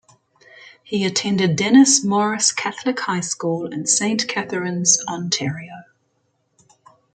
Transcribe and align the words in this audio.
He 0.81 1.05
attended 1.05 1.55
Denis 1.55 2.03
Morris 2.03 2.51
Catholic 2.51 2.99
High 3.01 3.19
School 3.19 3.67
in 3.71 3.85
Saint 3.85 4.27
Catharines, 4.27 4.97
Ontario. 5.07 5.83